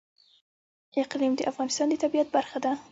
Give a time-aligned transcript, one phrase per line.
[1.03, 2.71] اقلیم د افغانستان د طبیعت برخه ده.